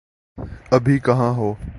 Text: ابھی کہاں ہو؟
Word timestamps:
ابھی 0.71 0.99
کہاں 0.99 1.31
ہو؟ 1.33 1.53